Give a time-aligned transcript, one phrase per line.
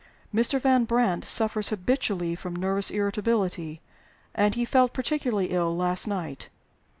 [0.33, 0.59] Mr.
[0.59, 3.81] Van Brandt suffers habitually from nervous irritability,
[4.33, 6.49] and he felt particularly ill last night.